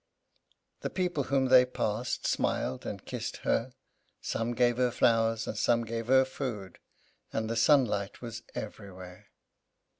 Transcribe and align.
The 0.79 0.89
people 0.89 1.25
whom 1.25 1.49
they 1.49 1.63
passed 1.63 2.25
smiled 2.25 2.87
and 2.87 3.05
kissed 3.05 3.37
her; 3.45 3.75
some 4.19 4.55
gave 4.55 4.77
her 4.77 4.89
flowers, 4.89 5.45
and 5.45 5.55
some 5.55 5.85
gave 5.85 6.07
her 6.07 6.25
food, 6.25 6.79
and 7.31 7.47
the 7.47 7.55
sunlight 7.55 8.19
was 8.19 8.41
everywhere. 8.55 9.27